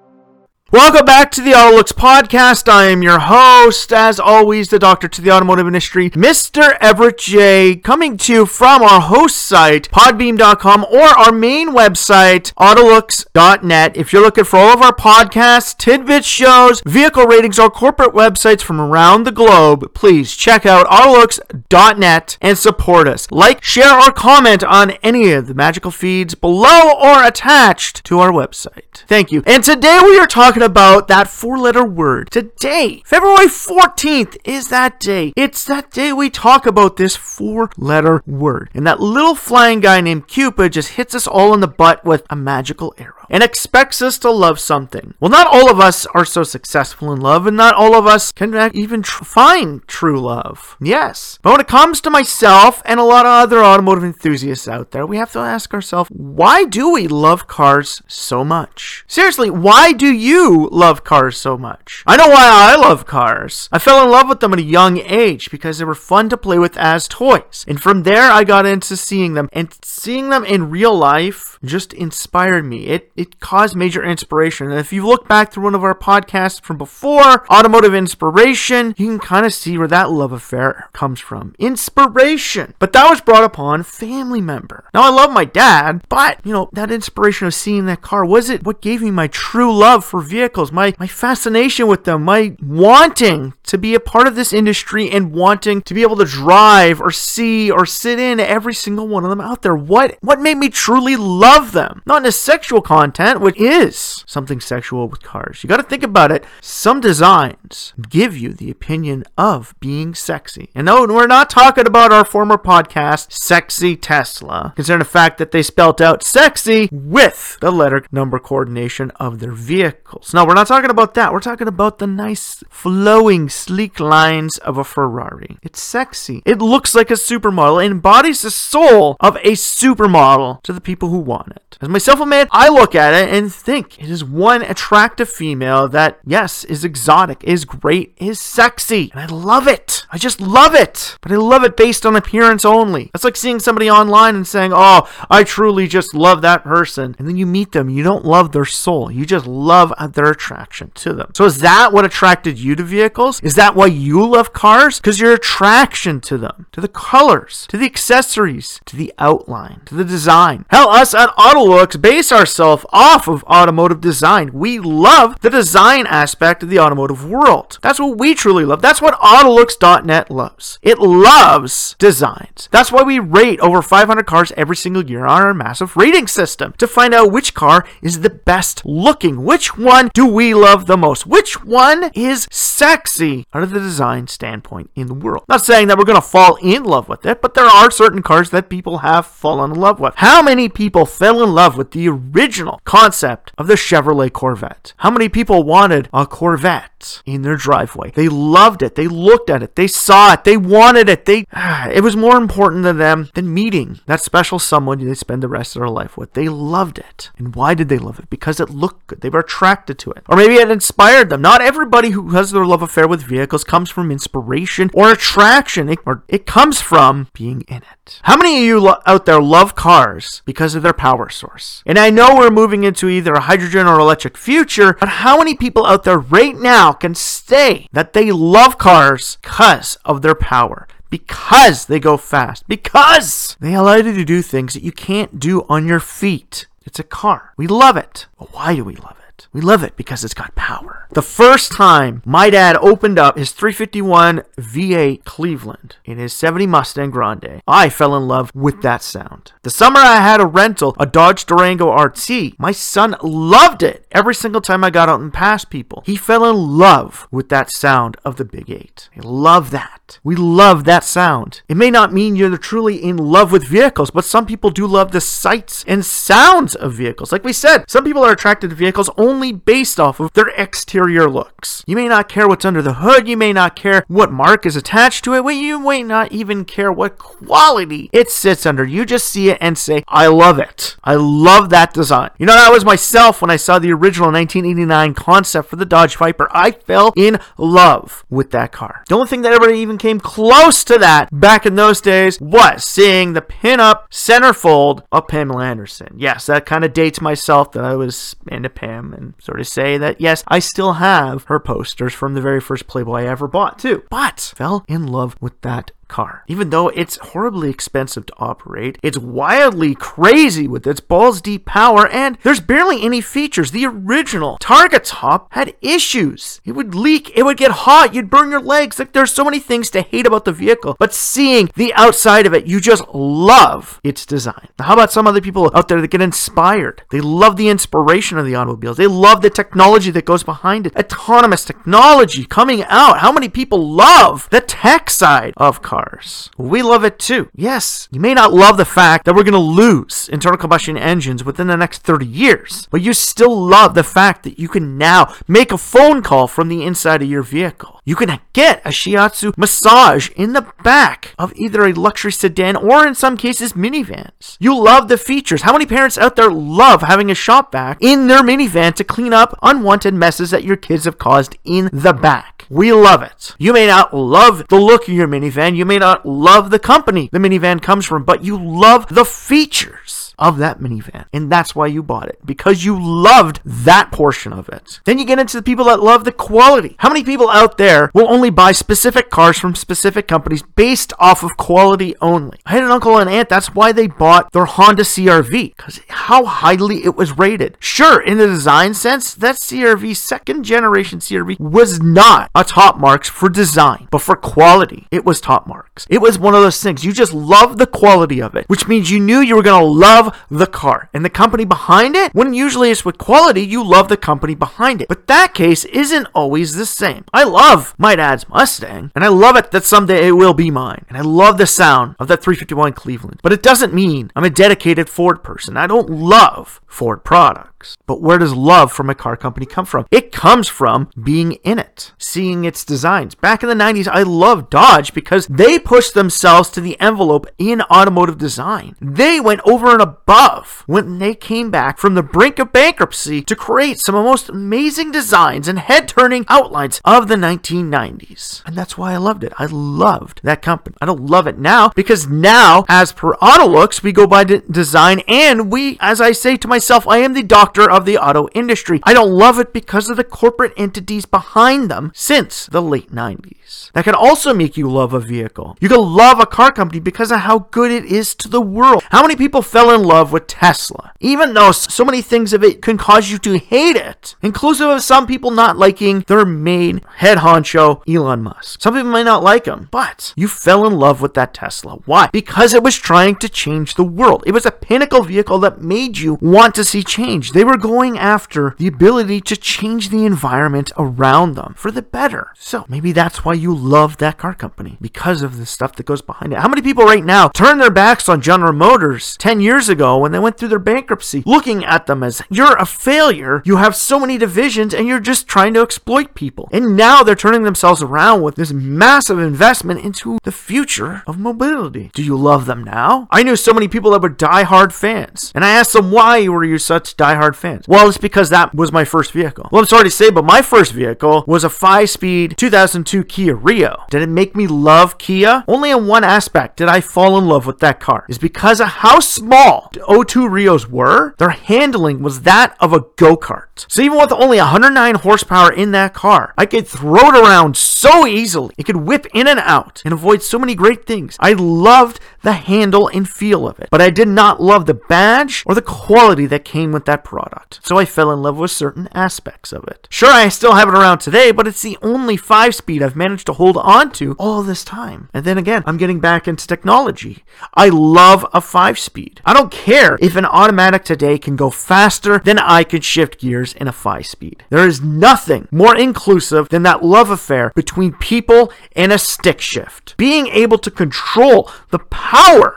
Welcome 0.73 1.05
back 1.05 1.31
to 1.33 1.43
the 1.43 1.51
Autolooks 1.51 1.93
podcast. 1.93 2.67
I 2.67 2.87
am 2.87 3.03
your 3.03 3.19
host, 3.19 3.93
as 3.93 4.19
always, 4.19 4.71
the 4.71 4.79
doctor 4.79 5.07
to 5.07 5.21
the 5.21 5.31
automotive 5.31 5.67
industry, 5.67 6.09
Mr. 6.13 6.79
Everett 6.81 7.19
J, 7.19 7.77
coming 7.77 8.17
to 8.17 8.33
you 8.33 8.47
from 8.47 8.81
our 8.83 9.03
host 9.03 9.37
site, 9.37 9.91
podbean.com, 9.91 10.87
or 10.87 11.03
our 11.03 11.31
main 11.31 11.75
website, 11.75 12.55
autolooks.net. 12.55 13.99
If 13.99 14.15
you're 14.15 14.23
looking 14.23 14.45
for 14.45 14.57
all 14.57 14.73
of 14.73 14.81
our 14.81 14.95
podcasts, 14.95 15.77
tidbit 15.77 16.25
shows, 16.25 16.81
vehicle 16.87 17.27
ratings, 17.27 17.59
or 17.59 17.69
corporate 17.69 18.15
websites 18.15 18.63
from 18.63 18.81
around 18.81 19.25
the 19.25 19.31
globe, 19.31 19.93
please 19.93 20.35
check 20.35 20.65
out 20.65 20.87
autolooks.net 20.87 22.39
and 22.41 22.57
support 22.57 23.09
us. 23.09 23.31
Like, 23.31 23.63
share, 23.63 24.01
or 24.01 24.11
comment 24.11 24.65
on 24.65 24.93
any 25.03 25.33
of 25.33 25.49
the 25.49 25.55
magical 25.55 25.91
feeds 25.91 26.35
below 26.35 26.93
or 26.99 27.23
attached 27.23 28.05
to 28.05 28.21
our 28.21 28.33
website. 28.33 29.05
Thank 29.07 29.31
you. 29.31 29.43
And 29.45 29.63
today 29.63 30.01
we 30.03 30.19
are 30.19 30.27
talking 30.27 30.62
talking 30.63 30.71
about 30.71 31.09
that 31.09 31.29
four 31.29 31.59
letter 31.59 31.85
word. 31.85 32.31
Today, 32.31 33.03
February 33.05 33.47
14th, 33.47 34.37
is 34.45 34.69
that 34.69 35.01
day. 35.01 35.33
It's 35.37 35.65
that 35.65 35.91
day 35.91 36.13
we 36.13 36.31
talk 36.31 36.67
about 36.67 36.97
this 36.97 37.17
four 37.17 37.71
letter 37.77 38.23
word. 38.27 38.71
And 38.75 38.87
that 38.87 39.01
little 39.01 39.35
flying 39.35 39.81
guy 39.81 40.01
named 40.01 40.29
Cupid 40.29 40.73
just 40.73 40.91
hits 40.91 41.15
us 41.15 41.27
all 41.27 41.55
in 41.55 41.61
the 41.61 41.69
butt 41.69 42.05
with 42.05 42.25
a 42.31 42.37
magical 42.37 42.95
arrow 42.99 43.22
and 43.31 43.43
expects 43.43 44.03
us 44.03 44.19
to 44.19 44.31
love 44.31 44.59
something. 44.59 45.15
Well, 45.21 45.31
not 45.31 45.47
all 45.47 45.71
of 45.71 45.81
us 45.81 46.07
are 46.07 46.25
so 46.25 46.43
successful 46.43 47.13
in 47.13 47.21
love, 47.21 47.47
and 47.47 47.57
not 47.57 47.75
all 47.75 47.95
of 47.95 48.07
us 48.07 48.33
can 48.33 48.55
even 48.75 49.03
tr- 49.03 49.25
find 49.25 49.87
true 49.87 50.21
love. 50.21 50.77
Yes. 50.81 51.39
But 51.43 51.53
when 51.53 51.61
it 51.61 51.69
comes 51.69 52.01
to 52.03 52.11
myself 52.11 52.83
and 52.85 52.99
a 52.99 53.05
lot 53.05 53.27
of 53.27 53.33
other 53.33 53.65
automotive 53.65 54.05
enthusiasts 54.05 54.69
out 54.69 54.91
there, 54.91 55.07
we 55.07 55.17
have 55.17 55.33
to 55.33 55.39
ask 55.39 55.73
ourselves 55.75 56.11
why 56.11 56.65
do 56.65 56.93
we 56.93 57.09
love 57.09 57.47
cars 57.47 58.03
so 58.07 58.45
much? 58.45 59.05
Seriously, 59.07 59.51
why 59.51 59.93
do 59.93 60.13
you 60.13 60.69
love 60.71 61.05
cars 61.05 61.37
so 61.37 61.57
much? 61.57 62.03
I 62.07 62.17
know 62.17 62.29
why 62.29 62.73
I 62.73 62.77
love 62.77 63.07
cars. 63.07 63.69
I 63.73 63.79
fell 63.79 64.05
in 64.05 64.11
love 64.11 64.29
with 64.29 64.41
them 64.41 64.53
at 64.53 64.59
a 64.59 64.63
young 64.63 64.99
age 64.99 65.51
because 65.51 65.79
they 65.79 65.85
were 65.85 65.95
fun 65.95 66.29
to 66.31 66.37
play 66.37 66.59
with 66.59 66.77
as 66.77 67.09
toys. 67.09 67.65
And 67.67 67.81
from 67.81 68.03
there, 68.03 68.31
I 68.31 68.45
got 68.45 68.67
into 68.67 68.97
seeing 68.97 69.35
them, 69.35 69.49
and 69.53 69.77
seeing 69.85 70.31
them 70.31 70.45
in 70.45 70.71
real 70.71 70.97
life 70.97 71.59
just 71.65 71.93
inspired 71.93 72.65
me. 72.65 72.87
It, 72.87 73.13
caused 73.25 73.77
major 73.77 74.03
inspiration. 74.05 74.71
And 74.71 74.79
if 74.79 74.93
you 74.93 75.07
look 75.07 75.29
back 75.29 75.53
through 75.53 75.65
one 75.65 75.75
of 75.75 75.85
our 75.85 75.95
podcasts 75.95 76.61
from 76.61 76.79
before, 76.79 77.51
Automotive 77.51 77.95
Inspiration, 77.95 78.95
you 78.97 79.07
can 79.07 79.19
kind 79.19 79.47
of 79.47 79.55
see 79.55 79.79
where 79.79 79.89
that 79.89 80.11
love 80.11 80.33
affair 80.33 80.89
comes 80.93 81.21
from. 81.21 81.55
Inspiration. 81.59 82.75
But 82.79 82.93
that 82.93 83.09
was 83.09 83.21
brought 83.21 83.45
upon 83.45 83.83
family 83.83 84.41
member. 84.41 84.85
Now 84.95 85.03
I 85.03 85.11
love 85.11 85.33
my 85.33 85.45
dad, 85.45 86.03
but 86.09 86.45
you 86.45 86.53
know, 86.53 86.69
that 86.73 86.91
inspiration 86.91 87.47
of 87.47 87.55
seeing 87.55 87.87
that 87.87 88.03
car 88.03 88.25
was 88.25 88.51
it 88.51 88.65
what 88.65 88.81
gave 88.81 89.03
me 89.03 89.11
my 89.11 89.29
true 89.29 89.75
love 89.75 90.05
for 90.05 90.21
vehicles, 90.21 90.73
my 90.73 90.95
my 90.99 91.07
fascination 91.07 91.87
with 91.87 92.05
them, 92.05 92.25
my 92.25 92.57
wanting 92.63 93.55
to 93.65 93.79
be 93.79 93.95
a 93.95 94.01
part 94.01 94.27
of 94.27 94.35
this 94.35 94.53
industry 94.53 95.11
and 95.11 95.33
wanting 95.33 95.83
to 95.83 95.95
be 95.95 96.03
able 96.03 96.17
to 96.17 96.25
drive 96.25 97.01
or 97.01 97.11
see 97.11 97.71
or 97.71 97.87
sit 97.87 98.19
in 98.19 98.41
every 98.41 98.75
single 98.75 99.09
one 99.09 99.25
of 99.25 99.31
them 99.31 99.41
out 99.41 99.63
there. 99.63 99.75
What 99.75 100.19
what 100.21 100.41
made 100.41 100.59
me 100.59 100.69
truly 100.69 101.17
love 101.17 101.73
them? 101.73 102.03
Not 102.07 102.23
in 102.23 102.29
a 102.29 102.33
sexual 102.33 102.83
content, 103.03 103.41
which 103.41 103.59
is 103.61 104.23
something 104.29 104.61
sexual 104.61 105.09
with 105.09 105.23
cars. 105.23 105.63
You 105.63 105.69
got 105.69 105.79
to 105.79 105.83
think 105.83 106.05
about 106.05 106.31
it. 106.31 106.45
Some 106.61 107.01
designs 107.01 107.95
give 108.09 108.37
you 108.37 108.53
the 108.53 108.71
opinion 108.71 109.25
of 109.37 109.75
being 109.81 110.15
sexy. 110.15 110.71
And 110.73 110.87
no, 110.87 111.05
we're 111.05 111.27
not 111.27 111.51
talking 111.51 111.85
about 111.85 112.13
our 112.13 112.25
former 112.25 112.57
podcast, 112.57 113.33
Sexy 113.33 113.97
Tesla, 113.97 114.73
considering 114.77 115.01
the 115.01 115.05
fact 115.05 115.39
that 115.39 115.51
they 115.51 115.65
spelt 115.65 116.01
out 116.01 116.23
sexy 116.23 116.89
with 116.93 117.59
the 117.61 117.73
letter 117.73 118.05
number 118.13 118.39
coordination 118.39 119.11
of 119.17 119.41
their 119.41 119.51
vehicles. 119.51 120.33
No, 120.33 120.45
we're 120.45 120.55
not 120.55 120.69
talking 120.69 120.91
about 120.91 121.15
that. 121.15 121.33
We're 121.33 121.41
talking 121.41 121.67
about 121.67 121.99
the 121.99 122.07
nice 122.07 122.63
flowing 122.71 123.49
sleek 123.49 123.99
lines 123.99 124.59
of 124.59 124.79
a 124.79 124.85
Ferrari. 124.85 125.59
It's 125.63 125.83
sexy. 125.83 126.41
It 126.47 126.59
looks 126.59 126.95
like 126.95 127.11
a 127.11 127.15
supermodel. 127.15 127.85
It 127.85 127.91
embodies 127.91 128.43
the 128.43 128.51
soul 128.53 129.17
of 129.19 129.35
a 129.39 129.53
supermodel 129.53 130.63
to 130.63 130.73
the 130.73 130.81
people 130.81 131.09
who 131.09 131.19
want 131.19 131.49
it. 131.57 131.79
As 131.81 131.89
myself 131.89 132.21
a 132.21 132.27
man, 132.27 132.47
I 132.53 132.69
look 132.69 132.92
at 132.95 133.15
it 133.15 133.33
and 133.33 133.53
think 133.53 133.99
it 133.99 134.11
is 134.11 134.25
one 134.25 134.63
attractive 134.63 135.29
female 135.29 135.89
that, 135.89 136.19
yes, 136.27 136.65
is 136.65 136.85
exotic, 136.85 137.43
is 137.45 137.65
great, 137.65 138.15
is 138.17 138.41
sexy. 138.41 139.11
And 139.13 139.21
I 139.21 139.27
love 139.27 139.67
it. 139.67 140.07
I 140.11 140.19
just 140.19 140.41
love 140.41 140.75
it. 140.75 141.19
But 141.21 141.33
I 141.33 141.37
love 141.37 141.65
it 141.65 141.77
based 141.77 142.05
on 142.05 142.17
appearance 142.17 142.65
only. 142.65 143.11
That's 143.13 143.25
like 143.25 143.37
seeing 143.37 143.61
somebody 143.61 143.91
online 143.91 144.37
and 144.37 144.47
saying, 144.47 144.73
oh, 144.75 145.09
I 145.31 145.45
truly 145.45 145.89
just 145.89 146.15
love 146.15 146.43
that 146.43 146.65
person. 146.65 147.15
And 147.19 147.29
then 147.29 147.37
you 147.37 147.47
meet 147.47 147.73
them. 147.73 147.89
You 147.89 148.03
don't 148.03 148.25
love 148.25 148.53
their 148.53 148.65
soul. 148.65 149.11
You 149.11 149.27
just 149.27 149.47
love 149.47 149.93
their 150.13 150.31
attraction 150.31 150.91
to 150.95 151.13
them. 151.13 151.33
So 151.35 151.45
is 151.45 151.59
that 151.61 151.93
what 151.93 152.05
attracted 152.05 152.59
you 152.59 152.75
to 152.77 152.83
vehicles? 152.83 153.41
Is 153.43 153.55
that 153.57 153.75
why 153.75 153.87
you 153.87 154.27
love 154.27 154.53
cars? 154.53 154.99
Because 154.99 155.21
your 155.21 155.33
attraction 155.33 156.21
to 156.23 156.39
them, 156.39 156.67
to 156.73 156.81
the 156.81 156.89
colors, 156.89 157.67
to 157.69 157.77
the 157.77 157.87
accessories, 157.87 158.81
to 158.87 158.97
the 158.97 159.13
outline, 159.19 159.83
to 159.87 159.95
the 159.95 160.05
design. 160.05 160.65
Hell, 160.71 160.91
us 160.91 161.15
at 161.15 161.31
Autolooks 161.37 162.01
base 162.01 162.33
ourselves 162.33 162.82
off 162.93 163.29
of 163.29 163.45
automotive 163.45 164.01
design. 164.01 164.53
We 164.53 164.79
love 164.79 165.41
the 165.41 165.51
design 165.51 166.07
aspect 166.07 166.63
of 166.63 166.71
the 166.71 166.79
automotive 166.79 167.29
world. 167.29 167.79
That's 167.83 167.99
what 167.99 168.19
we 168.19 168.35
truly 168.35 168.65
love. 168.65 168.83
That's 168.83 169.03
what 169.03 169.19
Autolooks.net 169.21 170.31
loves. 170.31 170.79
It 170.83 170.99
loves 170.99 171.97
designs. 171.99 172.69
That's 172.71 172.93
why 172.93 173.03
we 173.03 173.19
rate 173.19 173.61
over 173.61 173.83
500 173.83 174.27
cars 174.27 174.53
every 174.57 174.77
single 174.77 175.05
year 175.05 175.25
on 175.25 175.43
our 175.43 175.55
massive 175.55 175.97
rating 175.97 176.27
system 176.27 176.75
to 176.79 176.87
find 176.87 177.15
out 177.15 177.33
which 177.33 177.55
car 177.55 177.87
is 178.01 178.21
the 178.21 178.31
best 178.31 178.85
looking. 178.85 179.45
Which 179.45 179.77
one 179.77 180.11
do 180.15 180.27
we 180.27 180.55
love 180.55 180.87
the 180.87 180.97
most? 180.97 181.27
Which 181.27 181.65
one 181.65 182.11
is 182.15 182.47
sexy 182.51 183.47
out 183.53 183.63
of 183.63 183.71
the 183.71 183.81
design 183.81 184.27
standpoint 184.27 184.91
in 184.95 185.07
the 185.07 185.15
world? 185.15 185.45
Not 185.49 185.65
saying 185.65 185.89
that 185.89 185.99
we're 185.99 186.05
going 186.05 186.17
to 186.17 186.23
fall 186.23 186.57
in 186.63 186.85
love 186.85 187.09
with 187.09 187.27
it, 187.27 187.43
but 187.43 187.55
there 187.55 187.67
are 187.67 187.91
certain 187.91 188.23
cars 188.23 188.51
that 188.51 188.69
people 188.69 188.99
have 188.99 189.27
fallen 189.27 189.73
in 189.73 189.81
love 189.81 190.01
with. 190.01 190.15
How 190.17 190.43
many 190.43 190.69
people 190.69 191.07
fell 191.07 191.43
in 191.43 191.53
love 191.53 191.77
with 191.77 191.93
the 191.93 192.09
original 192.09 192.72
concept 192.85 193.53
of 193.59 193.67
the 193.67 193.75
Chevrolet 193.75 194.33
Corvette? 194.33 194.95
How 194.99 195.11
many 195.11 195.29
people 195.29 195.65
wanted 195.65 196.09
a 196.13 196.27
Corvette 196.27 197.23
in 197.27 197.43
their 197.43 197.57
driveway? 197.57 198.11
They 198.13 198.29
loved 198.29 198.83
it. 198.83 198.95
They 198.95 199.09
looked 199.09 199.51
at 199.51 199.63
it. 199.63 199.77
They 199.77 199.87
saw 199.87 200.35
it. 200.35 200.45
They 200.45 200.57
wanted 200.57 201.09
it. 201.09 201.25
They 201.25 201.47
it 201.93 202.03
was 202.03 202.17
more 202.17 202.37
important 202.37 202.85
to 202.85 202.93
them 202.93 203.31
than 203.35 203.53
meeting 203.53 204.01
that 204.07 204.21
special 204.21 204.59
someone 204.59 205.05
they 205.05 205.15
spend 205.15 205.43
the 205.43 205.49
rest 205.49 205.77
of 205.77 205.81
their 205.81 205.89
life 205.89 206.17
with. 206.17 206.35
They 206.35 206.49
loved 206.49 206.99
it. 206.99 207.31
And 207.39 207.55
why 207.55 207.75
did 207.75 207.89
they 207.89 207.99
love 207.99 208.19
it? 208.19 208.31
Because 208.31 208.61
it 208.61 208.71
looked 208.71 209.07
good. 209.07 209.21
They 209.21 209.31
were 209.31 209.41
attracted 209.41 209.99
to 210.01 210.11
it. 210.13 210.25
Or 210.29 210.37
maybe 210.37 210.55
it 210.55 210.71
inspired 210.71 211.31
them. 211.31 211.43
Not 211.43 211.63
everybody 211.63 212.11
who 212.11 212.31
has 212.31 212.51
their 212.51 212.65
love 212.65 212.83
affair 212.83 213.09
with 213.09 213.23
vehicles 213.23 213.65
comes 213.65 213.91
from 213.91 214.11
inspiration 214.11 214.91
or 214.95 215.11
attraction. 215.13 215.89
It, 215.89 215.99
or 216.07 216.25
it 216.29 216.47
comes 216.47 216.81
from 216.81 217.29
being 217.33 217.63
in 217.63 217.79
it. 217.79 218.02
How 218.23 218.37
many 218.37 218.59
of 218.59 218.65
you 218.65 218.81
lo- 218.81 219.01
out 219.07 219.27
there 219.27 219.41
love 219.41 219.75
cars 219.75 220.43
because 220.45 220.75
of 220.75 220.83
their 220.83 220.93
power 220.93 221.29
source? 221.29 221.83
And 221.87 221.99
I 221.99 222.11
know 222.11 222.37
we're 222.37 222.51
moving 222.51 222.85
into 222.85 223.09
either 223.09 223.35
a 223.35 223.41
hydrogen 223.41 223.87
or 223.87 223.99
electric 223.99 224.37
future, 224.37 224.97
but 225.01 225.09
how 225.09 225.39
many 225.39 225.55
people 225.55 225.87
out 225.87 226.05
there 226.05 226.19
right 226.19 226.57
now 226.57 226.93
can 226.93 227.15
say 227.15 227.87
that 227.93 228.13
they 228.13 228.31
love 228.33 228.79
cars 228.79 229.39
because 229.43 229.97
of 230.05 230.23
their 230.23 230.35
power? 230.35 230.89
Because 231.11 231.87
they 231.87 232.01
go 232.01 232.17
fast. 232.17 232.67
Because 232.69 233.57
they 233.61 233.75
allow 233.75 233.97
you 233.97 234.15
to 234.15 234.25
do 234.25 234.43
things 234.43 234.75
that 234.75 234.83
you 234.83 234.93
can't 234.93 235.39
do 235.39 235.67
on 235.69 235.87
your 235.87 236.01
feet. 236.01 236.67
It's 236.85 236.99
a 236.99 237.05
car. 237.05 237.53
We 237.57 237.67
love 237.67 237.97
it. 237.97 238.27
But 238.39 238.53
why 238.53 238.75
do 238.75 238.85
we 238.85 238.97
love 238.97 239.17
it? 239.19 239.22
We 239.53 239.61
love 239.61 239.83
it 239.83 239.97
because 239.97 240.25
it's 240.25 240.35
got 240.35 240.55
power. 240.55 241.07
The 241.11 241.23
first 241.23 241.73
time 241.73 242.23
my 242.25 242.51
dad 242.51 242.77
opened 242.77 243.19
up 243.19 243.37
his 243.37 243.53
351 243.53 244.43
V8 244.59 245.25
Cleveland 245.25 245.97
in 246.05 246.19
his 246.19 246.33
70 246.33 246.67
Mustang 246.67 247.11
Grande, 247.11 247.63
I 247.67 247.89
fell 247.89 248.17
in 248.17 248.27
love 248.27 248.51
with 248.55 248.83
that 248.83 249.03
sound. 249.03 249.53
The 249.63 249.71
summer 249.71 250.01
I 250.01 250.17
had 250.17 250.41
a 250.41 250.47
rental, 250.47 250.97
a 250.99 251.07
Dodge 251.07 251.47
Durango 251.47 251.93
RT, 251.93 252.59
my 252.59 252.73
son 252.73 253.17
loved 253.23 253.83
it 253.83 254.07
every 254.13 254.35
single 254.35 254.61
time 254.61 254.85
I 254.85 254.91
got 254.91 255.09
out 255.09 255.21
and 255.21 255.33
passed 255.33 255.71
people. 255.71 256.03
He 256.07 256.17
fell 256.17 256.45
in 256.49 256.79
love 256.79 257.29
with 257.31 257.49
that 257.51 257.71
sound 257.71 258.17
of 258.25 258.37
the 258.37 258.45
Big 258.45 258.71
8. 258.71 259.09
I 259.17 259.21
love 259.21 259.71
that. 259.71 260.02
We 260.23 260.37
love 260.37 260.85
that 260.85 261.05
sound. 261.05 261.63
It 261.69 261.77
may 261.77 261.91
not 261.91 262.13
mean 262.13 262.37
you're 262.37 262.57
truly 262.57 262.97
in 263.03 263.17
love 263.17 263.53
with 263.53 263.65
vehicles, 263.65 264.11
but 264.11 264.25
some 264.25 264.47
people 264.47 264.71
do 264.71 264.87
love 264.87 265.13
the 265.13 265.21
sights 265.21 265.85
and 265.87 266.05
sounds 266.05 266.75
of 266.75 266.95
vehicles. 266.95 267.33
Like 267.33 267.45
we 267.45 267.53
said, 267.53 267.85
some 267.89 268.05
people 268.05 268.25
are 268.25 268.33
attracted 268.33 268.71
to 268.71 268.77
vehicles 268.77 269.11
only 269.17 269.53
based 269.53 269.99
off 269.99 270.21
of 270.21 270.33
their 270.33 270.49
exterior 270.57 271.29
looks. 271.29 271.85
You 271.87 271.97
may 271.97 272.09
not 272.09 272.29
care 272.29 272.49
what's 272.49 272.65
under 272.65 272.83
the 272.83 272.95
hood, 272.95 273.29
you 273.29 273.37
may 273.37 273.53
not 273.53 273.77
care 273.77 274.05
what 274.09 274.33
mark 274.33 274.67
is 274.67 274.77
attached 274.77 275.25
to 275.25 275.35
it, 275.35 275.55
you 275.55 275.79
may 275.79 276.03
not 276.03 276.33
even 276.33 276.65
care 276.65 276.93
what 276.93 277.19
quality 277.19 278.11
it 278.13 278.31
sits 278.31 278.67
under. 278.67 278.85
You 278.85 279.05
just 279.05 279.29
see 279.29 279.51
it 279.51 279.59
and 279.61 279.77
say, 279.77 280.05
I 280.09 280.27
love 280.27 280.59
it. 280.59 280.97
I 281.05 281.15
love 281.15 281.71
that 281.71 281.93
design. 281.93 282.31
You 282.39 282.47
know, 282.47 282.55
that 282.55 282.73
was 282.73 282.85
myself 282.85 283.43
when 283.43 283.51
I 283.51 283.57
saw 283.57 283.79
the 283.79 283.93
original 283.93 284.31
1989 284.33 285.15
concept 285.15 285.69
for 285.69 285.77
the 285.77 285.87
Dodge 285.87 286.17
Viper. 286.17 286.49
I 286.51 286.73
fell 286.73 287.13
in 287.17 287.39
love 287.59 288.25
with 288.31 288.51
that 288.53 288.73
car. 288.73 289.05
The 289.09 289.15
only 289.15 289.29
thing 289.29 289.43
that 289.43 289.53
ever 289.53 289.71
even 289.71 289.99
came 290.03 290.19
close 290.19 290.83
to 290.83 290.99
that 290.99 291.29
back 291.33 291.65
in 291.65 291.77
those 291.77 292.01
days 292.01 292.41
was 292.41 292.85
seeing 292.85 293.33
the 293.33 293.41
pin-up 293.41 294.11
centerfold 294.11 295.05
of 295.13 295.29
Pamela 295.29 295.65
Anderson. 295.65 296.09
Yes, 296.17 296.47
that 296.47 296.67
kind 296.67 296.85
of 296.85 296.93
dates 296.93 297.21
myself 297.21 297.71
that 297.71 297.85
I 297.85 297.95
was 297.95 298.35
into 298.49 298.69
Pam 298.69 299.13
and 299.13 299.35
sort 299.39 299.61
of 299.61 299.69
say 299.69 299.99
that, 299.99 300.21
yes, 300.21 300.43
I 300.49 300.59
still 300.59 300.95
have 300.95 301.45
her 301.45 301.61
posters 301.61 302.13
from 302.13 302.35
the 302.35 302.41
very 302.41 302.61
first 302.61 302.89
Playboy 302.89 303.21
I 303.21 303.27
ever 303.27 303.47
bought 303.47 303.79
too. 303.79 304.03
But 304.11 304.41
fell 304.57 304.85
in 304.89 305.07
love 305.07 305.37
with 305.41 305.61
that 305.61 305.93
car. 306.13 306.45
Even 306.47 306.71
though 306.71 306.89
it's 306.91 307.17
horribly 307.17 307.71
expensive 307.71 308.27
to 308.27 308.35
operate, 308.39 308.99
it's 309.03 309.19
wildly 309.19 309.95
crazy 309.95 310.69
with 310.69 310.87
its 310.87 311.01
balls 311.01 311.41
deep 311.41 311.65
power, 311.65 312.07
and 312.09 312.37
there's 312.43 312.61
barely 312.61 313.03
any 313.03 313.21
features. 313.21 313.71
The 313.71 313.87
original 313.87 314.59
Targa 314.61 315.01
top 315.03 315.49
had 315.53 315.75
issues. 315.81 316.61
It 316.65 316.73
would 316.73 316.95
leak, 316.95 317.33
it 317.35 317.45
would 317.45 317.57
get 317.57 317.71
hot, 317.87 318.15
you'd 318.15 318.31
burn 318.31 318.51
your 318.51 318.61
legs. 318.61 318.99
Like 318.99 319.13
there's 319.13 319.33
so 319.33 319.45
many 319.45 319.59
things 319.59 319.89
to 319.91 320.03
hate 320.03 320.27
about 320.27 320.45
the 320.45 320.53
vehicle, 320.53 320.97
but 320.99 321.15
seeing 321.15 321.71
the 321.75 321.95
outside 321.95 322.47
of 322.47 322.53
it, 322.53 322.67
you 322.67 322.79
just 322.79 323.09
love 323.15 324.01
its 324.05 324.27
design. 324.27 324.69
Now, 324.79 324.85
how 324.87 324.95
about 324.95 325.13
some 325.13 325.27
other 325.27 325.41
people 325.41 325.71
out 325.75 325.89
there 325.89 326.01
that 326.01 326.11
get 326.11 326.21
inspired? 326.21 327.03
They 327.11 327.21
love 327.21 327.57
the 327.57 327.71
inspiration 327.71 328.37
of 328.37 328.45
the 328.45 328.55
automobiles. 328.55 328.99
They 328.99 329.07
love 329.07 329.41
the 329.41 329.51
technology 329.51 330.11
that 330.11 330.27
goes 330.27 330.43
behind 330.43 330.87
it. 330.87 330.97
Autonomous 330.97 331.65
technology 331.65 332.45
coming 332.45 332.85
out. 332.85 333.19
How 333.19 333.33
many 333.33 333.49
people 333.49 333.91
love 333.91 334.49
the 334.51 334.61
tech 334.61 335.09
side 335.09 335.55
of 335.57 335.81
cars? 335.81 336.02
Cars. 336.03 336.51
We 336.57 336.83
love 336.83 337.05
it 337.05 337.19
too. 337.19 337.49
Yes, 337.55 338.09
you 338.11 338.21
may 338.21 338.35
not 338.35 338.53
love 338.53 338.77
the 338.77 338.85
fact 338.85 339.25
that 339.25 339.35
we're 339.35 339.43
going 339.45 339.53
to 339.53 339.59
lose 339.59 340.29
internal 340.29 340.59
combustion 340.59 340.97
engines 340.97 341.45
within 341.45 341.67
the 341.67 341.77
next 341.77 342.03
30 342.03 342.27
years, 342.27 342.89
but 342.91 343.03
you 343.03 343.13
still 343.13 343.57
love 343.57 343.95
the 343.95 344.05
fact 344.05 344.43
that 344.45 344.59
you 344.59 344.69
can 344.69 344.99
now 344.99 345.35
make 345.49 345.73
a 345.73 345.79
phone 345.79 346.23
call 346.23 346.47
from 346.47 346.69
the 346.69 346.85
inside 346.85 347.23
of 347.23 347.29
your 347.29 347.43
vehicle. 347.43 348.01
You 348.05 348.17
can 348.17 348.41
get 348.53 348.85
a 348.85 348.91
shiatsu 348.91 349.57
massage 349.57 350.29
in 350.31 350.53
the 350.55 350.67
back 350.83 351.35
of 351.39 351.53
either 351.55 351.85
a 351.85 351.93
luxury 351.93 352.33
sedan 352.33 352.77
or 352.77 353.07
in 353.07 353.15
some 353.15 353.37
cases 353.37 353.75
minivans. 353.75 354.57
You 354.59 354.77
love 354.79 355.09
the 355.09 355.19
features. 355.19 355.63
How 355.63 355.73
many 355.73 355.87
parents 355.87 356.19
out 356.19 356.35
there 356.37 356.51
love 356.51 357.03
having 357.03 357.31
a 357.31 357.35
shop 357.35 357.73
vac 357.73 357.99
in 358.01 358.27
their 358.27 358.43
minivan 358.43 358.95
to 358.95 359.05
clean 359.05 359.33
up 359.33 359.57
unwanted 359.63 360.15
messes 360.15 360.51
that 360.51 360.65
your 360.65 360.77
kids 360.77 361.05
have 361.05 361.19
caused 361.19 361.57
in 361.65 361.91
the 361.93 362.13
back? 362.13 362.52
We 362.73 362.91
love 362.91 363.23
it. 363.23 363.55
You 363.59 363.75
may 363.75 363.87
not 363.87 364.15
love 364.15 364.67
the 364.69 364.81
look 364.81 365.07
of 365.07 365.13
your 365.13 365.29
minivan. 365.29 365.77
You 365.77 365.85
may 365.85 365.99
not 365.99 366.25
love 366.25 366.71
the 366.71 366.79
company 366.79 367.29
the 367.31 367.39
minivan 367.39 367.83
comes 367.83 368.07
from, 368.07 368.25
but 368.25 368.47
you 368.47 368.59
love 368.59 369.15
the 369.15 369.27
features 369.27 370.32
of 370.43 370.59
that 370.59 370.81
minivan. 370.81 371.27
And 371.33 371.51
that's 371.51 371.75
why 371.75 371.87
you 371.87 372.03
bought 372.03 372.29
it, 372.29 372.45
because 372.45 372.85
you 372.85 372.99
loved 373.01 373.61
that 373.65 374.11
portion 374.13 374.53
of 374.53 374.69
it. 374.69 375.01
Then 375.05 375.19
you 375.19 375.25
get 375.25 375.39
into 375.39 375.57
the 375.57 375.63
people 375.63 375.85
that 375.87 376.03
love 376.03 376.25
the 376.25 376.33
quality. 376.33 376.97
How 376.99 377.09
many 377.09 377.25
people 377.25 377.49
out 377.49 377.79
there 377.79 378.11
will 378.13 378.31
only 378.31 378.51
buy 378.51 378.73
specific 378.73 379.31
cars 379.31 379.59
from 379.59 379.75
specific 379.75 380.27
companies 380.27 380.63
based 380.63 381.13
off 381.19 381.43
of 381.43 381.57
quality 381.57 382.15
only? 382.21 382.59
I 382.67 382.73
had 382.73 382.83
an 382.83 382.91
uncle 382.91 383.17
and 383.17 383.31
aunt, 383.31 383.49
that's 383.49 383.75
why 383.75 383.93
they 383.93 384.09
bought 384.09 384.53
their 384.53 384.65
Honda 384.65 385.03
CRV, 385.03 385.77
because 385.77 386.01
how 386.09 386.45
highly 386.45 387.05
it 387.05 387.17
was 387.17 387.39
rated. 387.39 387.77
Sure, 387.79 388.21
in 388.21 388.39
the 388.39 388.47
design 388.47 388.95
sense, 388.95 389.35
that 389.35 389.57
CRV, 389.57 390.17
second 390.17 390.65
generation 390.65 391.21
CRV, 391.21 391.61
was 391.61 392.01
not 392.01 392.51
a 392.55 392.65
top 392.65 392.99
marks 392.99 393.29
for 393.29 393.49
design, 393.49 394.09
but 394.11 394.23
for 394.23 394.37
quality, 394.37 395.07
it 395.11 395.25
was 395.25 395.41
top 395.41 395.67
marks. 395.67 396.07
It 396.11 396.19
was 396.19 396.39
one 396.39 396.55
of 396.55 396.63
those 396.63 396.83
things. 396.83 397.05
You 397.05 397.13
just 397.13 397.33
love 397.33 397.79
the 397.79 397.87
quality 397.87 398.41
of 398.41 398.55
it, 398.55 398.67
which 398.69 398.89
means 398.89 399.11
you 399.11 399.21
knew 399.21 399.39
you 399.39 399.57
were 399.57 399.63
going 399.63 399.81
to 399.81 399.87
love 399.87 400.32
the 400.51 400.67
car 400.67 401.09
and 401.13 401.25
the 401.25 401.31
company 401.31 401.65
behind 401.65 402.17
it, 402.17 402.35
when 402.35 402.55
usually 402.55 402.91
it's 402.91 403.05
with 403.05 403.19
quality, 403.19 403.63
you 403.63 403.83
love 403.83 404.09
the 404.09 404.17
company 404.17 404.55
behind 404.55 405.03
it. 405.03 405.09
But 405.09 405.27
that 405.27 405.55
case 405.55 405.85
isn't 405.87 406.29
always 406.35 406.75
the 406.75 406.87
same. 406.87 407.25
I 407.33 407.45
love 407.45 407.95
my 407.99 408.17
dad's 408.17 408.49
Mustang, 408.49 409.11
and 409.15 409.25
I 409.25 409.29
love 409.29 409.57
it 409.57 409.71
that 409.71 409.85
someday 409.85 410.29
it 410.29 410.33
will 410.33 410.55
be 410.55 410.71
mine. 410.71 411.05
And 411.09 411.19
I 411.19 411.23
love 411.23 411.59
the 411.59 411.67
sound 411.67 412.17
of 412.19 412.29
that 412.29 412.43
351 412.43 412.93
Cleveland. 412.93 413.41
But 413.43 413.53
it 413.53 413.63
doesn't 413.63 413.95
mean 413.95 414.31
I'm 414.35 414.45
a 414.45 414.51
dedicated 414.51 415.09
Ford 415.09 415.43
person. 415.43 415.77
I 415.77 415.87
don't 415.87 416.11
love 416.11 416.81
Ford 416.87 417.25
products. 417.25 417.72
But 418.07 418.21
where 418.21 418.39
does 418.39 418.55
love 418.55 418.93
from 418.93 419.11
a 419.11 419.15
car 419.15 419.37
company 419.37 419.67
come 419.67 419.87
from? 419.87 420.07
It 420.11 420.33
comes 420.33 420.69
from 420.69 421.11
being 421.23 421.53
in 421.65 421.79
it, 421.79 422.13
seeing 422.19 422.65
its 422.65 422.85
designs. 422.85 423.35
Back 423.35 423.63
in 423.63 423.69
the 423.69 423.75
90s, 423.75 424.09
I 424.09 424.23
loved 424.23 424.71
Dodge 424.71 425.15
because 425.15 425.47
they 425.47 425.79
pushed 425.79 426.15
themselves 426.15 426.71
to 426.71 426.81
the 426.81 427.01
envelope 427.01 427.47
in 427.59 427.83
automotive 427.83 428.39
design. 428.39 428.97
They 429.01 429.41
went 429.41 429.61
over 429.65 429.93
and 429.93 430.03
above 430.03 430.85
when 430.87 431.19
they 431.19 431.35
came 431.35 431.71
back 431.71 431.99
from 431.99 432.15
the 432.15 432.23
brink 432.23 432.59
of 432.59 432.73
bankruptcy 432.73 433.43
to 433.43 433.57
create 433.57 433.99
some 433.99 434.15
of 434.15 434.25
the 434.25 434.31
most 434.31 434.49
amazing 434.49 435.11
designs 435.13 435.69
and 435.69 435.79
head 435.79 436.09
turning 436.09 436.45
outlines 436.49 437.01
of 437.05 437.29
the 437.29 437.37
1990s. 437.37 438.63
And 438.67 438.77
that's 438.77 438.97
why 438.97 439.13
I 439.13 439.17
loved 439.17 439.45
it. 439.45 439.53
I 439.59 439.67
loved 439.67 440.41
that 440.43 440.63
company. 440.63 440.97
I 441.01 441.07
don't 441.07 441.27
love 441.27 441.47
it 441.47 441.59
now 441.59 441.91
because 441.91 442.29
now, 442.29 442.85
as 442.89 443.13
per 443.13 443.35
Autolooks, 443.35 444.03
we 444.03 444.13
go 444.13 444.27
by 444.27 444.45
design 444.45 445.21
and 445.29 445.71
we, 445.71 445.97
as 446.01 446.21
I 446.21 446.33
say 446.33 446.57
to 446.57 446.69
myself, 446.69 447.07
I 447.07 447.19
am 447.19 447.35
the 447.35 447.43
of 447.81 448.05
the 448.05 448.19
auto 448.19 448.49
industry. 448.55 449.01
I 449.05 449.15
don't 449.15 449.31
love 449.31 449.59
it 449.59 449.73
because 449.73 450.09
of 450.09 450.17
the 450.17 450.25
corporate 450.25 450.73
entities 450.77 451.25
behind 451.25 451.91
them 451.91 452.13
since 452.15 452.67
the 452.67 452.83
late 452.83 453.11
90s. 453.11 453.91
That 453.93 454.05
can 454.05 454.15
also 454.15 454.53
make 454.53 454.77
you 454.77 454.91
love 454.91 455.13
a 455.13 455.21
vehicle. 455.21 455.77
You 455.81 455.89
can 455.89 456.01
love 456.01 456.41
a 456.41 456.47
car 456.47 456.73
company 456.73 457.01
because 457.01 457.31
of 457.31 457.41
how 457.41 457.61
good 457.71 457.91
it 457.91 458.05
is 458.05 458.35
to 458.37 458.49
the 458.49 458.61
world. 458.61 459.03
How 459.11 459.23
many 459.23 459.37
people 459.37 459.63
fell 459.63 459.91
in 459.91 460.03
love 460.03 460.33
with 460.33 460.47
Tesla, 460.47 461.13
even 461.21 461.55
though 461.55 461.73
so 461.73 462.05
many 462.05 462.23
things 462.23 462.53
of 462.53 462.63
it 462.63 462.83
can 462.83 462.99
cause 462.99 463.31
you 463.31 463.39
to 463.39 463.59
hate 463.59 463.97
it, 463.97 464.35
inclusive 464.43 464.89
of 464.89 465.03
some 465.03 465.27
people 465.27 465.51
not 465.51 465.77
liking 465.77 466.21
their 466.27 466.45
main 466.45 467.01
head 467.17 467.39
honcho, 467.39 468.03
Elon 468.09 468.43
Musk. 468.43 468.83
Some 468.83 468.95
people 468.95 469.11
might 469.11 469.23
not 469.25 469.43
like 469.43 469.67
him, 469.67 469.89
but 469.91 470.33
you 470.37 470.49
fell 470.49 470.87
in 470.87 470.95
love 470.99 471.21
with 471.21 471.35
that 471.35 471.55
Tesla. 471.55 471.97
Why? 472.05 472.29
Because 472.33 472.75
it 472.75 472.83
was 472.83 472.97
trying 472.97 473.37
to 473.37 473.49
change 473.49 473.95
the 473.95 474.05
world. 474.05 474.43
It 474.47 474.53
was 474.53 474.67
a 474.67 474.71
pinnacle 474.71 475.23
vehicle 475.23 475.59
that 475.61 475.81
made 475.83 476.19
you 476.19 476.39
want 476.41 476.75
to 476.75 476.85
see 476.85 477.03
change. 477.03 477.53
They 477.53 477.62
were 477.65 477.77
going 477.77 478.19
after 478.19 478.75
the 478.79 478.87
ability 478.87 479.41
to 479.43 479.57
change 479.57 480.09
the 480.09 480.25
environment 480.25 480.93
around 480.97 481.55
them 481.55 481.75
for 481.77 481.91
the 481.91 482.03
better. 482.03 482.53
So 482.59 482.85
maybe 482.89 483.13
that's 483.13 483.45
why 483.45 483.55
you 483.55 483.75
love 483.75 484.19
that 484.19 484.39
car 484.39 484.55
company 484.55 484.99
because 485.01 485.43
of 485.43 485.59
the 485.59 485.67
stuff 485.67 485.97
that 485.97 486.07
goes 486.07 486.23
behind 486.23 486.53
it. 486.53 486.59
How 486.59 486.69
many 486.69 486.83
people 486.83 487.05
right 487.05 487.25
now 487.25 487.49
turn 487.49 487.79
their 487.79 487.91
backs 487.91 488.29
on 488.29 488.41
General 488.41 488.73
Motors 488.73 489.37
10 489.39 489.61
years 489.61 489.89
ago 489.89 490.19
when 490.19 490.33
they 490.33 490.39
went 490.39 490.57
through 490.57 490.69
their 490.69 490.79
bankruptcy, 490.79 491.43
looking 491.47 491.85
at 491.85 492.07
them 492.07 492.23
as 492.23 492.43
you're 492.51 492.77
a 492.77 492.87
failure. 492.87 493.63
You 493.65 493.77
have 493.77 493.97
so 493.97 494.19
many 494.19 494.39
divisions 494.39 494.95
and 494.95 495.07
you're 495.07 495.21
just 495.21 495.47
trying 495.49 495.75
to 495.75 495.81
exploit 495.81 496.35
people. 496.35 496.69
And 496.73 496.97
now 496.97 497.23
they're 497.23 497.35
turning 497.35 497.63
themselves 497.63 498.03
around 498.03 498.43
with 498.43 498.57
this 498.57 498.73
massive 498.73 499.39
investment 499.39 500.01
into 500.01 500.39
the 500.43 500.53
future 500.53 501.23
of 501.27 501.39
mobility. 501.39 502.11
Do 502.15 502.23
you 502.23 502.37
love 502.37 502.67
them 502.67 502.85
now? 502.85 503.29
I 503.31 503.43
knew 503.43 503.57
so 503.57 503.73
many 503.73 503.89
people 503.89 504.11
that 504.13 504.23
were 504.23 504.29
die-hard 504.29 504.93
fans. 504.93 505.53
And 505.55 505.65
I 505.65 505.71
asked 505.71 505.93
them, 505.93 506.11
why 506.11 506.49
were 506.49 506.65
you 506.65 506.79
such 506.79 507.17
die-hard 507.17 507.52
fans? 507.53 507.87
Well, 507.89 508.09
it's 508.09 508.19
because 508.19 508.51
that 508.51 508.75
was 508.75 508.93
my 508.93 509.05
first 509.05 509.33
vehicle. 509.33 509.69
Well, 509.71 509.81
I'm 509.81 509.87
sorry 509.87 510.05
to 510.05 510.11
say, 510.11 510.31
but 510.31 510.45
my 510.45 510.63
first 510.63 510.93
vehicle 510.93 511.45
was 511.47 511.65
a 511.65 511.71
five-speed 511.71 512.55
2002 512.57 513.25
Kia 513.25 513.55
Rio. 513.55 514.05
Did 514.11 514.23
it 514.23 514.29
make 514.29 514.57
me 514.57 514.67
love 514.67 515.19
Kia? 515.19 515.65
Only 515.69 515.91
in 515.91 516.07
one 516.07 516.25
aspect 516.25 516.77
did 516.77 516.89
I 516.89 517.01
fall 517.01 517.39
in 517.39 517.47
love 517.47 517.67
with 517.67 517.79
that 517.81 518.01
car. 518.01 518.27
Is 518.29 518.39
because 518.39 518.81
of 518.81 518.89
how 518.89 519.21
small 519.21 519.91
the 519.93 520.01
O2 520.01 520.51
Rios 520.51 520.89
were, 520.89 521.35
their 521.39 521.51
handling 521.51 522.23
was 522.23 522.43
that 522.43 522.77
of 522.81 522.93
a 522.93 523.05
go 523.17 523.37
kart. 523.37 523.87
So 523.89 524.03
even 524.03 524.19
with 524.19 524.33
only 524.33 524.59
109 524.59 525.17
horsepower 525.17 525.73
in 525.73 525.93
that 525.93 526.15
car, 526.15 526.55
I 526.57 526.67
could 526.67 526.87
throw 526.87 527.31
it 527.31 527.37
around 527.37 527.77
so 527.77 528.27
easily. 528.27 528.75
It 528.79 528.85
could 528.85 528.97
whip 528.97 529.27
in 529.35 529.47
and 529.47 529.61
out 529.61 530.03
and 530.05 530.13
avoid 530.13 530.43
so 530.43 530.59
many 530.59 530.75
great 530.75 531.07
things. 531.07 531.37
I 531.41 531.53
loved 531.53 532.21
the 532.43 532.53
handle 532.53 533.09
and 533.09 533.29
feel 533.29 533.67
of 533.67 533.79
it, 533.79 533.89
but 533.91 534.03
I 534.03 534.11
did 534.11 534.29
not 534.29 534.61
love 534.61 534.87
the 534.87 534.95
badge 534.95 535.63
or 535.65 535.75
the 535.75 535.83
quality 535.83 536.47
that 536.47 536.65
came 536.65 536.93
with 536.93 537.05
that 537.07 537.25
product. 537.25 537.81
So 537.83 537.99
I 537.99 538.05
fell 538.05 538.33
in 538.33 538.43
love 538.43 538.59
with 538.59 538.71
certain 538.71 539.09
aspects 539.13 539.73
of 539.73 539.85
it. 539.85 540.09
Sure, 540.11 540.31
I 540.31 540.49
still 540.49 540.75
have 540.75 540.89
it 540.89 540.95
around 540.95 541.19
today, 541.19 541.53
but 541.53 541.67
it's 541.67 541.83
the 541.83 541.99
only 542.03 542.37
5 542.37 542.75
speed 542.75 543.03
I've 543.03 543.17
managed 543.17 543.47
to 543.47 543.53
hold 543.53 543.77
on 543.77 544.11
to 544.13 544.35
all 544.39 544.63
this 544.63 544.85
time. 544.85 545.29
And 545.33 545.45
then 545.45 545.59
again, 545.59 545.83
I'm 545.87 545.97
getting 545.97 546.21
back 546.21 546.49
into 546.49 546.67
technology. 546.67 547.45
I 547.75 547.89
love 547.89 548.47
a 548.53 548.61
5 548.61 548.99
speed. 548.99 549.41
I 549.45 549.53
don't 549.53 549.71
care 549.71 550.19
if 550.21 550.37
an 550.37 550.45
automatic 550.45 551.05
today 551.05 551.39
can 551.39 551.57
go 551.57 551.71
faster 551.71 552.39
than 552.39 552.59
I 552.59 552.85
could 552.85 553.05
shift 553.05 553.41
gears 553.41 553.73
in 553.75 553.89
a 553.89 553.93
5 553.93 554.27
speed. 554.27 554.65
There 554.71 554.87
is 554.87 555.01
nothing 555.01 555.69
more 555.71 555.97
inclusive 555.97 556.69
than 556.71 556.83
that 556.83 557.05
love 557.05 557.31
affair 557.31 557.73
between 557.75 558.15
people 558.15 558.73
and 558.97 559.13
a 559.13 559.19
stick 559.19 559.61
shift. 559.61 560.17
Being 560.17 560.49
able 560.49 560.79
to 560.79 560.91
control 560.91 561.71
the 561.91 561.99
power 562.01 562.32